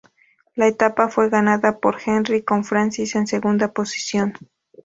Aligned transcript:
La 0.55 0.65
etapa 0.65 1.09
fue 1.09 1.29
ganada 1.29 1.77
por 1.77 1.99
Henri, 2.03 2.41
con 2.41 2.63
Francis 2.65 3.13
en 3.13 3.27
segunda 3.27 3.71
posición. 3.71 4.33